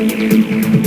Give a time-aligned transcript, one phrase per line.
[0.00, 0.77] you.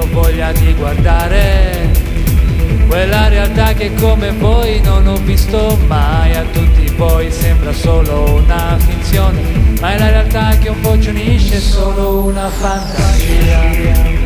[0.00, 1.90] ho voglia di guardare
[2.88, 6.34] quella realtà che come voi non ho visto mai.
[6.34, 9.40] A tutti voi sembra solo una finzione
[9.80, 14.19] ma è la realtà che un po' ci unisce solo una fantasia.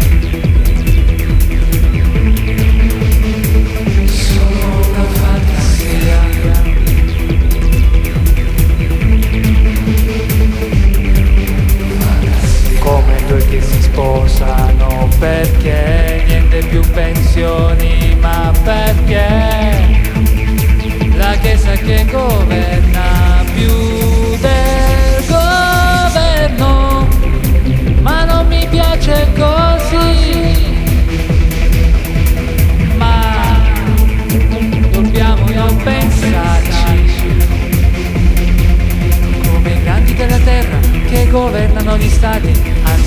[15.24, 16.22] Perché?
[16.26, 19.43] Niente più pensioni ma perché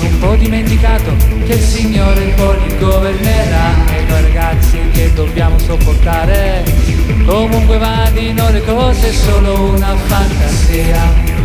[0.00, 1.14] un po' dimenticato
[1.46, 6.64] che il Signore poi li governerà e noi ragazzi che dobbiamo sopportare.
[7.24, 11.38] Comunque vadino le cose è solo una fantasia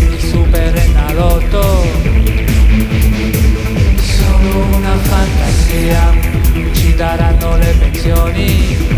[0.00, 1.86] il super enalotto.
[3.96, 6.12] Solo una fantasia
[6.72, 8.97] ci daranno le pensioni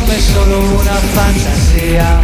[0.00, 2.20] come solo una fantasia.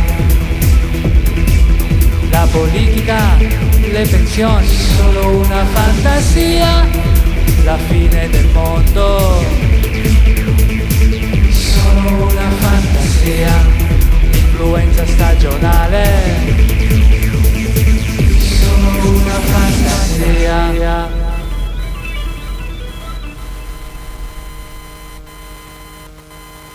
[2.31, 4.66] La politica, le pensioni,
[4.97, 6.87] solo una fantasia.
[7.64, 9.44] La fine del mondo,
[11.50, 13.53] solo una fantasia.
[14.31, 16.04] L'influenza stagionale,
[18.38, 21.25] solo una fantasia.